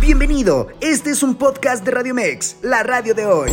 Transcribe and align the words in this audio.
Bienvenido, 0.00 0.68
este 0.80 1.10
es 1.10 1.22
un 1.22 1.34
podcast 1.34 1.84
de 1.84 1.90
Radio 1.90 2.14
Mex, 2.14 2.58
la 2.62 2.82
radio 2.82 3.14
de 3.14 3.26
hoy. 3.26 3.50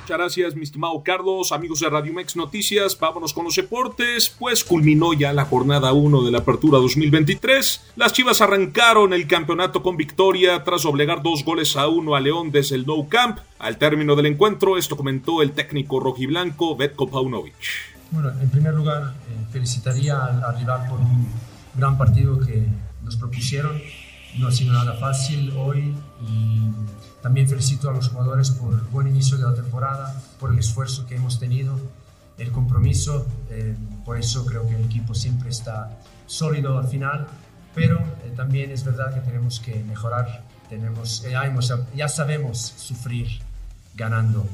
Muchas 0.00 0.18
gracias, 0.18 0.54
mi 0.54 0.62
estimado 0.64 1.02
Carlos, 1.02 1.50
amigos 1.50 1.80
de 1.80 1.88
Radio 1.88 2.12
Mex 2.12 2.36
Noticias. 2.36 2.98
Vámonos 2.98 3.32
con 3.32 3.44
los 3.44 3.56
deportes, 3.56 4.28
pues 4.38 4.62
culminó 4.62 5.14
ya 5.14 5.32
la 5.32 5.46
jornada 5.46 5.94
1 5.94 6.22
de 6.22 6.30
la 6.30 6.38
Apertura 6.38 6.78
2023. 6.78 7.92
Las 7.96 8.12
Chivas 8.12 8.42
arrancaron 8.42 9.14
el 9.14 9.26
campeonato 9.26 9.82
con 9.82 9.96
victoria 9.96 10.62
tras 10.62 10.84
obligar 10.84 11.22
dos 11.22 11.42
goles 11.42 11.74
a 11.76 11.88
uno 11.88 12.14
a 12.14 12.20
León 12.20 12.50
desde 12.52 12.76
el 12.76 12.84
No 12.86 13.08
Camp. 13.08 13.38
Al 13.58 13.78
término 13.78 14.14
del 14.14 14.26
encuentro, 14.26 14.76
esto 14.76 14.94
comentó 14.94 15.40
el 15.40 15.52
técnico 15.52 16.00
rojiblanco 16.00 16.76
Betko 16.76 17.08
Paunovic. 17.08 17.93
Bueno, 18.10 18.30
en 18.40 18.48
primer 18.50 18.74
lugar, 18.74 19.14
eh, 19.28 19.46
felicitaría 19.50 20.24
al, 20.24 20.44
al 20.44 20.58
rival 20.58 20.88
por 20.88 21.00
un 21.00 21.28
gran 21.74 21.98
partido 21.98 22.38
que 22.38 22.66
nos 23.02 23.16
propusieron. 23.16 23.80
No 24.38 24.48
ha 24.48 24.52
sido 24.52 24.72
nada 24.72 24.94
fácil 24.94 25.52
hoy 25.56 25.94
y 26.26 26.70
también 27.22 27.48
felicito 27.48 27.88
a 27.88 27.92
los 27.92 28.08
jugadores 28.08 28.50
por 28.50 28.74
el 28.74 28.80
buen 28.80 29.06
inicio 29.06 29.38
de 29.38 29.44
la 29.44 29.54
temporada, 29.54 30.20
por 30.38 30.52
el 30.52 30.58
esfuerzo 30.58 31.06
que 31.06 31.16
hemos 31.16 31.38
tenido, 31.38 31.78
el 32.38 32.50
compromiso. 32.50 33.26
Eh, 33.50 33.76
por 34.04 34.18
eso 34.18 34.44
creo 34.44 34.66
que 34.68 34.74
el 34.74 34.84
equipo 34.84 35.14
siempre 35.14 35.50
está 35.50 35.98
sólido 36.26 36.78
al 36.78 36.88
final, 36.88 37.26
pero 37.74 37.98
eh, 37.98 38.32
también 38.36 38.70
es 38.70 38.84
verdad 38.84 39.12
que 39.14 39.20
tenemos 39.20 39.60
que 39.60 39.82
mejorar. 39.84 40.44
Tenemos, 40.68 41.24
eh, 41.24 41.34
ya, 41.94 42.08
sabemos 42.08 42.58
sufrir 42.58 43.28
ganando, 43.94 44.46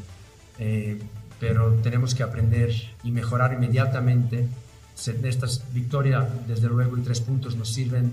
eh, 0.59 1.01
pero 1.41 1.73
tenemos 1.83 2.15
que 2.15 2.23
aprender 2.23 2.71
y 3.03 3.11
mejorar 3.11 3.55
inmediatamente. 3.55 4.47
Estas 5.25 5.65
victorias, 5.73 6.29
desde 6.47 6.69
luego, 6.69 6.99
y 6.99 7.01
tres 7.01 7.21
puntos 7.21 7.57
nos 7.57 7.73
sirven 7.73 8.13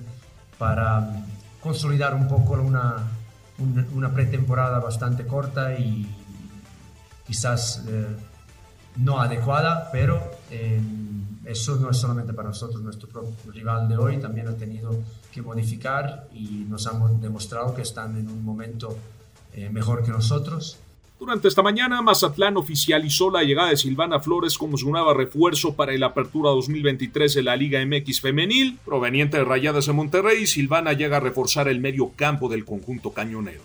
para 0.57 1.25
consolidar 1.61 2.15
un 2.15 2.29
poco 2.29 2.53
una, 2.53 2.95
una 3.93 4.13
pretemporada 4.13 4.79
bastante 4.79 5.27
corta 5.27 5.77
y 5.77 6.07
quizás 7.27 7.83
eh, 7.87 8.15
no 8.95 9.19
adecuada, 9.19 9.89
pero 9.91 10.21
eh, 10.49 10.81
eso 11.43 11.75
no 11.75 11.89
es 11.89 11.97
solamente 11.97 12.33
para 12.33 12.47
nosotros, 12.47 12.81
nuestro 12.81 13.09
rival 13.53 13.89
de 13.89 13.97
hoy 13.97 14.17
también 14.17 14.47
ha 14.47 14.55
tenido 14.55 14.97
que 15.31 15.41
modificar 15.41 16.27
y 16.33 16.65
nos 16.69 16.87
han 16.87 17.19
demostrado 17.21 17.75
que 17.75 17.81
están 17.81 18.17
en 18.17 18.29
un 18.29 18.43
momento 18.43 18.97
eh, 19.53 19.69
mejor 19.69 20.03
que 20.03 20.11
nosotros. 20.11 20.77
Durante 21.19 21.47
esta 21.47 21.63
mañana, 21.63 21.99
Mazatlán 22.03 22.57
oficializó 22.57 23.31
la 23.31 23.41
llegada 23.41 23.69
de 23.69 23.77
Silvana 23.77 24.19
Flores 24.19 24.55
como 24.55 24.77
su 24.77 24.91
nuevo 24.91 25.15
refuerzo 25.15 25.73
para 25.73 25.91
el 25.91 26.03
Apertura 26.03 26.51
2023 26.51 27.33
de 27.33 27.41
la 27.41 27.55
Liga 27.55 27.83
MX 27.83 28.21
Femenil. 28.21 28.77
Proveniente 28.85 29.37
de 29.37 29.43
Rayadas 29.43 29.87
de 29.87 29.93
Monterrey, 29.93 30.45
Silvana 30.45 30.93
llega 30.93 31.17
a 31.17 31.19
reforzar 31.19 31.69
el 31.69 31.79
medio 31.79 32.11
campo 32.15 32.49
del 32.49 32.65
conjunto 32.65 33.13
cañonero. 33.13 33.61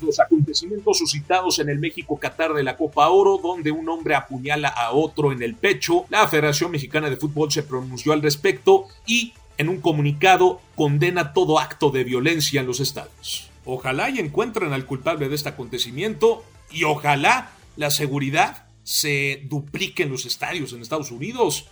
Los 0.00 0.20
acontecimientos 0.20 0.98
suscitados 0.98 1.58
en 1.58 1.68
el 1.68 1.80
México-Qatar 1.80 2.54
de 2.54 2.62
la 2.62 2.76
Copa 2.76 3.08
Oro, 3.08 3.40
donde 3.42 3.72
un 3.72 3.88
hombre 3.88 4.14
apuñala 4.14 4.68
a 4.68 4.92
otro 4.92 5.32
en 5.32 5.42
el 5.42 5.56
pecho, 5.56 6.06
la 6.08 6.28
Federación 6.28 6.70
Mexicana 6.70 7.10
de 7.10 7.16
Fútbol 7.16 7.50
se 7.50 7.64
pronunció 7.64 8.12
al 8.12 8.22
respecto 8.22 8.84
y, 9.06 9.34
en 9.58 9.68
un 9.68 9.80
comunicado, 9.80 10.60
condena 10.76 11.32
todo 11.32 11.58
acto 11.58 11.90
de 11.90 12.04
violencia 12.04 12.60
en 12.60 12.68
los 12.68 12.78
estadios. 12.78 13.51
Ojalá 13.64 14.10
y 14.10 14.18
encuentren 14.18 14.72
al 14.72 14.86
culpable 14.86 15.28
de 15.28 15.34
este 15.34 15.50
acontecimiento 15.50 16.44
y 16.70 16.84
ojalá 16.84 17.52
la 17.76 17.90
seguridad 17.90 18.66
se 18.82 19.42
duplique 19.44 20.02
en 20.02 20.10
los 20.10 20.26
estadios 20.26 20.72
en 20.72 20.82
Estados 20.82 21.10
Unidos. 21.10 21.66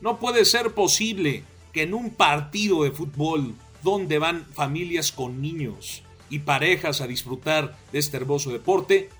No 0.00 0.18
puede 0.18 0.44
ser 0.44 0.72
posible 0.72 1.42
que 1.72 1.82
en 1.82 1.94
un 1.94 2.10
partido 2.10 2.84
de 2.84 2.92
fútbol 2.92 3.54
donde 3.82 4.18
van 4.18 4.46
familias 4.46 5.10
con 5.10 5.40
niños 5.40 6.02
y 6.30 6.40
parejas 6.40 7.00
a 7.00 7.06
disfrutar 7.06 7.76
de 7.92 7.98
este 7.98 8.16
hermoso 8.16 8.50
deporte 8.50 9.10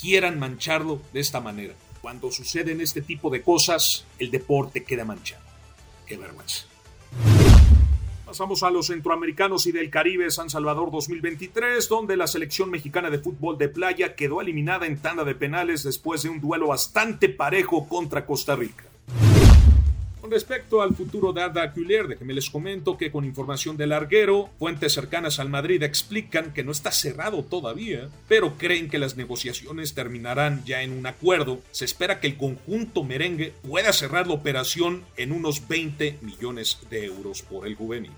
quieran 0.00 0.38
mancharlo 0.38 1.02
de 1.12 1.20
esta 1.20 1.40
manera. 1.40 1.74
Cuando 2.00 2.30
suceden 2.30 2.80
este 2.80 3.02
tipo 3.02 3.30
de 3.30 3.42
cosas, 3.42 4.04
el 4.18 4.30
deporte 4.30 4.84
queda 4.84 5.04
manchado. 5.04 5.42
Qué 6.06 6.16
vergüenza. 6.16 6.64
Pasamos 8.32 8.62
a 8.62 8.70
los 8.70 8.86
centroamericanos 8.86 9.66
y 9.66 9.72
del 9.72 9.90
Caribe 9.90 10.30
San 10.30 10.48
Salvador 10.48 10.90
2023, 10.90 11.86
donde 11.86 12.16
la 12.16 12.26
selección 12.26 12.70
mexicana 12.70 13.10
de 13.10 13.18
fútbol 13.18 13.58
de 13.58 13.68
playa 13.68 14.14
quedó 14.14 14.40
eliminada 14.40 14.86
en 14.86 14.96
tanda 14.96 15.22
de 15.22 15.34
penales 15.34 15.82
después 15.82 16.22
de 16.22 16.30
un 16.30 16.40
duelo 16.40 16.68
bastante 16.68 17.28
parejo 17.28 17.86
contra 17.86 18.24
Costa 18.24 18.56
Rica. 18.56 18.84
Con 20.22 20.30
respecto 20.30 20.80
al 20.82 20.94
futuro 20.94 21.32
de 21.32 21.42
Arda 21.42 21.66
Güler, 21.74 22.06
déjenme 22.06 22.32
les 22.32 22.48
comento 22.48 22.96
que 22.96 23.10
con 23.10 23.24
información 23.24 23.76
del 23.76 23.88
larguero, 23.88 24.50
fuentes 24.56 24.92
cercanas 24.92 25.40
al 25.40 25.48
Madrid 25.48 25.82
explican 25.82 26.52
que 26.54 26.62
no 26.62 26.70
está 26.70 26.92
cerrado 26.92 27.42
todavía, 27.42 28.08
pero 28.28 28.56
creen 28.56 28.88
que 28.88 29.00
las 29.00 29.16
negociaciones 29.16 29.94
terminarán 29.94 30.64
ya 30.64 30.82
en 30.82 30.92
un 30.92 31.06
acuerdo. 31.06 31.58
Se 31.72 31.84
espera 31.84 32.20
que 32.20 32.28
el 32.28 32.36
conjunto 32.36 33.02
merengue 33.02 33.52
pueda 33.68 33.92
cerrar 33.92 34.28
la 34.28 34.34
operación 34.34 35.02
en 35.16 35.32
unos 35.32 35.66
20 35.66 36.20
millones 36.22 36.78
de 36.88 37.04
euros 37.06 37.42
por 37.42 37.66
el 37.66 37.74
juvenil. 37.74 38.12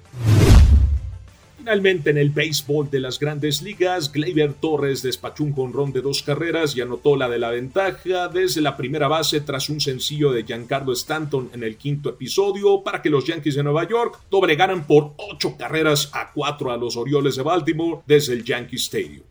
Finalmente, 1.64 2.10
en 2.10 2.18
el 2.18 2.28
béisbol 2.28 2.90
de 2.90 3.00
las 3.00 3.18
grandes 3.18 3.62
ligas, 3.62 4.12
Gleyber 4.12 4.52
Torres 4.52 5.00
despachó 5.00 5.44
un 5.44 5.54
jonrón 5.54 5.94
de 5.94 6.02
dos 6.02 6.22
carreras 6.22 6.76
y 6.76 6.82
anotó 6.82 7.16
la 7.16 7.26
de 7.30 7.38
la 7.38 7.48
ventaja 7.48 8.28
desde 8.28 8.60
la 8.60 8.76
primera 8.76 9.08
base 9.08 9.40
tras 9.40 9.70
un 9.70 9.80
sencillo 9.80 10.30
de 10.30 10.44
Giancarlo 10.44 10.92
Stanton 10.92 11.48
en 11.54 11.62
el 11.62 11.78
quinto 11.78 12.10
episodio 12.10 12.82
para 12.82 13.00
que 13.00 13.08
los 13.08 13.24
Yankees 13.24 13.54
de 13.54 13.62
Nueva 13.62 13.88
York 13.88 14.20
doblegaran 14.30 14.86
por 14.86 15.14
ocho 15.16 15.56
carreras 15.56 16.10
a 16.12 16.32
cuatro 16.34 16.70
a 16.70 16.76
los 16.76 16.98
Orioles 16.98 17.34
de 17.36 17.42
Baltimore 17.42 18.02
desde 18.06 18.34
el 18.34 18.44
Yankee 18.44 18.76
Stadium. 18.76 19.22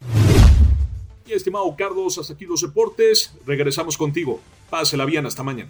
Y 1.27 1.33
estimado 1.33 1.75
Carlos, 1.77 2.17
hasta 2.17 2.33
aquí 2.33 2.45
los 2.45 2.61
deportes. 2.61 3.31
Regresamos 3.45 3.95
contigo. 3.95 4.41
Pásela 4.71 5.05
bien, 5.05 5.27
hasta 5.27 5.43
mañana. 5.43 5.69